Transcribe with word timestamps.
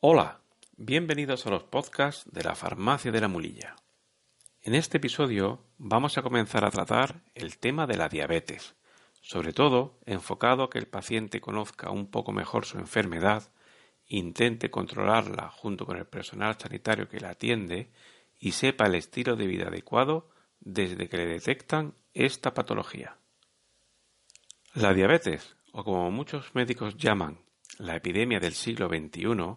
Hola, 0.00 0.42
bienvenidos 0.76 1.44
a 1.44 1.50
los 1.50 1.64
podcasts 1.64 2.30
de 2.30 2.44
la 2.44 2.54
Farmacia 2.54 3.10
de 3.10 3.20
la 3.20 3.26
Mulilla. 3.26 3.74
En 4.62 4.76
este 4.76 4.98
episodio 4.98 5.64
vamos 5.76 6.16
a 6.16 6.22
comenzar 6.22 6.64
a 6.64 6.70
tratar 6.70 7.24
el 7.34 7.58
tema 7.58 7.88
de 7.88 7.96
la 7.96 8.08
diabetes, 8.08 8.76
sobre 9.22 9.52
todo 9.52 9.98
enfocado 10.06 10.62
a 10.62 10.70
que 10.70 10.78
el 10.78 10.86
paciente 10.86 11.40
conozca 11.40 11.90
un 11.90 12.12
poco 12.12 12.30
mejor 12.30 12.64
su 12.64 12.78
enfermedad, 12.78 13.50
intente 14.06 14.70
controlarla 14.70 15.50
junto 15.50 15.84
con 15.84 15.96
el 15.96 16.06
personal 16.06 16.56
sanitario 16.56 17.08
que 17.08 17.18
la 17.18 17.30
atiende 17.30 17.90
y 18.38 18.52
sepa 18.52 18.86
el 18.86 18.94
estilo 18.94 19.34
de 19.34 19.48
vida 19.48 19.66
adecuado 19.66 20.30
desde 20.60 21.08
que 21.08 21.16
le 21.16 21.26
detectan 21.26 21.94
esta 22.14 22.54
patología. 22.54 23.16
La 24.74 24.94
diabetes, 24.94 25.56
o 25.72 25.82
como 25.82 26.08
muchos 26.12 26.54
médicos 26.54 26.96
llaman 26.96 27.40
la 27.78 27.96
epidemia 27.96 28.38
del 28.38 28.54
siglo 28.54 28.86
XXI, 28.86 29.56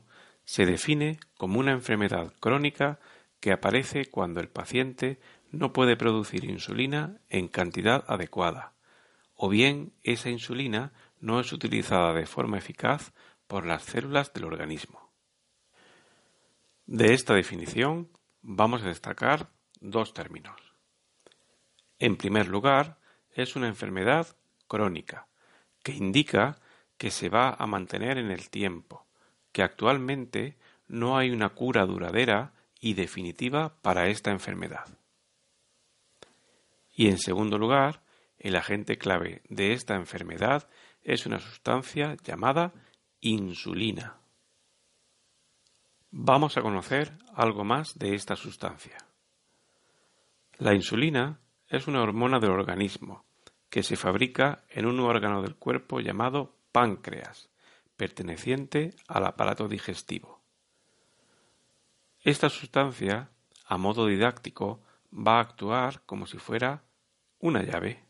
se 0.51 0.65
define 0.65 1.17
como 1.37 1.61
una 1.61 1.71
enfermedad 1.71 2.33
crónica 2.41 2.99
que 3.39 3.53
aparece 3.53 4.07
cuando 4.07 4.41
el 4.41 4.49
paciente 4.49 5.17
no 5.49 5.71
puede 5.71 5.95
producir 5.95 6.43
insulina 6.43 7.21
en 7.29 7.47
cantidad 7.47 8.03
adecuada, 8.05 8.73
o 9.33 9.47
bien 9.47 9.93
esa 10.03 10.29
insulina 10.29 10.91
no 11.21 11.39
es 11.39 11.53
utilizada 11.53 12.13
de 12.13 12.25
forma 12.25 12.57
eficaz 12.57 13.13
por 13.47 13.65
las 13.65 13.83
células 13.83 14.33
del 14.33 14.43
organismo. 14.43 15.13
De 16.85 17.13
esta 17.13 17.33
definición 17.33 18.09
vamos 18.41 18.83
a 18.83 18.89
destacar 18.89 19.51
dos 19.79 20.13
términos. 20.13 20.59
En 21.97 22.17
primer 22.17 22.49
lugar, 22.49 22.99
es 23.31 23.55
una 23.55 23.69
enfermedad 23.69 24.27
crónica, 24.67 25.27
que 25.81 25.93
indica 25.93 26.59
que 26.97 27.09
se 27.09 27.29
va 27.29 27.55
a 27.57 27.65
mantener 27.67 28.17
en 28.17 28.31
el 28.31 28.49
tiempo, 28.49 29.07
que 29.51 29.63
actualmente 29.63 30.57
no 30.87 31.17
hay 31.17 31.31
una 31.31 31.49
cura 31.49 31.85
duradera 31.85 32.53
y 32.79 32.93
definitiva 32.93 33.75
para 33.81 34.07
esta 34.07 34.31
enfermedad. 34.31 34.85
Y 36.93 37.07
en 37.07 37.17
segundo 37.17 37.57
lugar, 37.57 38.01
el 38.37 38.55
agente 38.55 38.97
clave 38.97 39.41
de 39.49 39.73
esta 39.73 39.95
enfermedad 39.95 40.67
es 41.03 41.25
una 41.25 41.39
sustancia 41.39 42.17
llamada 42.23 42.73
insulina. 43.21 44.17
Vamos 46.09 46.57
a 46.57 46.61
conocer 46.61 47.13
algo 47.33 47.63
más 47.63 47.97
de 47.97 48.15
esta 48.15 48.35
sustancia. 48.35 48.97
La 50.57 50.73
insulina 50.73 51.39
es 51.67 51.87
una 51.87 52.01
hormona 52.01 52.39
del 52.39 52.51
organismo 52.51 53.25
que 53.69 53.83
se 53.83 53.95
fabrica 53.95 54.65
en 54.69 54.85
un 54.85 54.99
órgano 54.99 55.41
del 55.41 55.55
cuerpo 55.55 56.01
llamado 56.01 56.57
páncreas 56.71 57.50
perteneciente 58.01 58.95
al 59.07 59.27
aparato 59.27 59.67
digestivo. 59.67 60.41
Esta 62.23 62.49
sustancia, 62.49 63.29
a 63.63 63.77
modo 63.77 64.07
didáctico, 64.07 64.81
va 65.13 65.37
a 65.37 65.41
actuar 65.41 66.01
como 66.07 66.25
si 66.25 66.39
fuera 66.39 66.81
una 67.37 67.61
llave. 67.61 68.03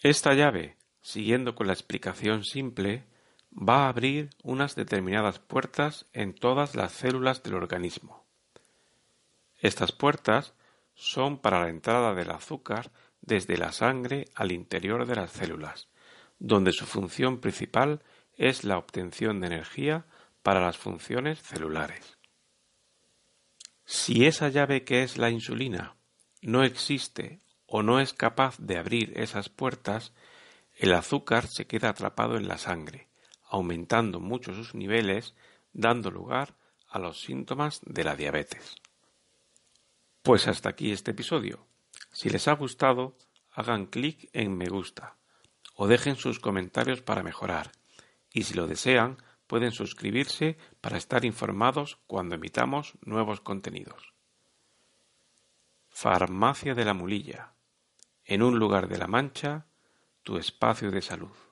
Esta 0.00 0.32
llave, 0.32 0.78
siguiendo 1.02 1.54
con 1.54 1.66
la 1.66 1.74
explicación 1.74 2.44
simple, 2.44 3.04
va 3.52 3.84
a 3.84 3.88
abrir 3.90 4.30
unas 4.42 4.74
determinadas 4.74 5.38
puertas 5.38 6.06
en 6.14 6.32
todas 6.32 6.74
las 6.74 6.92
células 6.92 7.42
del 7.42 7.56
organismo. 7.56 8.24
Estas 9.58 9.92
puertas 9.92 10.54
son 10.94 11.36
para 11.36 11.60
la 11.60 11.68
entrada 11.68 12.14
del 12.14 12.30
azúcar 12.30 12.90
desde 13.20 13.58
la 13.58 13.70
sangre 13.72 14.30
al 14.34 14.50
interior 14.50 15.04
de 15.04 15.14
las 15.14 15.30
células, 15.30 15.90
donde 16.38 16.72
su 16.72 16.86
función 16.86 17.40
principal 17.40 18.02
es 18.36 18.64
la 18.64 18.78
obtención 18.78 19.40
de 19.40 19.48
energía 19.48 20.06
para 20.42 20.60
las 20.60 20.78
funciones 20.78 21.42
celulares. 21.42 22.18
Si 23.84 24.26
esa 24.26 24.48
llave 24.48 24.84
que 24.84 25.02
es 25.02 25.18
la 25.18 25.30
insulina 25.30 25.96
no 26.40 26.62
existe 26.62 27.40
o 27.66 27.82
no 27.82 28.00
es 28.00 28.14
capaz 28.14 28.56
de 28.58 28.78
abrir 28.78 29.18
esas 29.18 29.48
puertas, 29.48 30.12
el 30.76 30.94
azúcar 30.94 31.48
se 31.48 31.66
queda 31.66 31.90
atrapado 31.90 32.36
en 32.36 32.46
la 32.46 32.58
sangre, 32.58 33.08
aumentando 33.44 34.20
mucho 34.20 34.54
sus 34.54 34.74
niveles, 34.74 35.34
dando 35.72 36.10
lugar 36.10 36.54
a 36.88 36.98
los 36.98 37.20
síntomas 37.20 37.80
de 37.84 38.04
la 38.04 38.14
diabetes. 38.14 38.76
Pues 40.22 40.46
hasta 40.46 40.68
aquí 40.68 40.92
este 40.92 41.10
episodio. 41.10 41.66
Si 42.12 42.30
les 42.30 42.46
ha 42.46 42.52
gustado, 42.52 43.16
hagan 43.50 43.86
clic 43.86 44.30
en 44.32 44.56
me 44.56 44.68
gusta 44.68 45.17
o 45.80 45.86
dejen 45.86 46.16
sus 46.16 46.40
comentarios 46.40 47.02
para 47.02 47.22
mejorar. 47.22 47.70
Y 48.32 48.42
si 48.42 48.54
lo 48.54 48.66
desean, 48.66 49.22
pueden 49.46 49.70
suscribirse 49.70 50.58
para 50.80 50.98
estar 50.98 51.24
informados 51.24 52.00
cuando 52.08 52.34
emitamos 52.34 52.94
nuevos 53.00 53.40
contenidos. 53.40 54.12
Farmacia 55.88 56.74
de 56.74 56.84
la 56.84 56.94
Mulilla. 56.94 57.52
En 58.24 58.42
un 58.42 58.58
lugar 58.58 58.88
de 58.88 58.98
la 58.98 59.06
Mancha, 59.06 59.66
tu 60.24 60.36
espacio 60.36 60.90
de 60.90 61.00
salud. 61.00 61.47